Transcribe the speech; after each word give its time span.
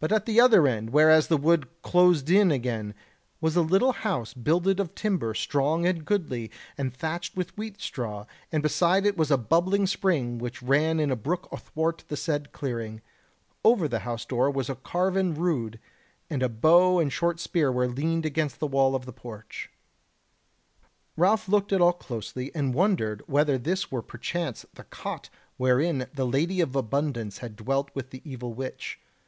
But 0.00 0.10
at 0.10 0.26
the 0.26 0.38
further 0.38 0.66
end, 0.66 0.90
whereas 0.90 1.28
the 1.28 1.36
wood 1.36 1.68
closed 1.82 2.28
in 2.30 2.50
again, 2.50 2.96
was 3.40 3.54
a 3.54 3.60
little 3.62 3.92
house 3.92 4.34
builded 4.34 4.80
of 4.80 4.96
timber, 4.96 5.34
strong 5.34 5.86
and 5.86 6.04
goodly, 6.04 6.50
and 6.76 6.92
thatched 6.92 7.36
with 7.36 7.56
wheat 7.56 7.80
straw; 7.80 8.26
and 8.50 8.60
beside 8.60 9.06
it 9.06 9.16
was 9.16 9.30
a 9.30 9.38
bubbling 9.38 9.86
spring 9.86 10.38
which 10.38 10.64
ran 10.64 10.98
in 10.98 11.12
a 11.12 11.14
brook 11.14 11.48
athwart 11.52 12.02
the 12.08 12.16
said 12.16 12.50
clearing; 12.50 13.02
over 13.64 13.86
the 13.86 14.00
house 14.00 14.24
door 14.24 14.50
was 14.50 14.68
a 14.68 14.74
carven 14.74 15.32
rood, 15.32 15.78
and 16.28 16.42
a 16.42 16.48
bow 16.48 16.98
and 16.98 17.12
short 17.12 17.38
spear 17.38 17.70
were 17.70 17.86
leaned 17.86 18.26
against 18.26 18.58
the 18.58 18.66
wall 18.66 18.96
of 18.96 19.06
the 19.06 19.12
porch. 19.12 19.70
Ralph 21.16 21.48
looked 21.48 21.72
at 21.72 21.80
all 21.80 21.92
closely, 21.92 22.52
and 22.52 22.74
wondered 22.74 23.22
whether 23.28 23.58
this 23.58 23.92
were 23.92 24.02
perchance 24.02 24.66
the 24.74 24.82
cot 24.82 25.30
wherein 25.56 26.08
the 26.12 26.26
Lady 26.26 26.60
of 26.60 26.74
Abundance 26.74 27.38
had 27.38 27.54
dwelt 27.54 27.92
with 27.94 28.10
the 28.10 28.22
evil 28.28 28.52
witch. 28.52 28.98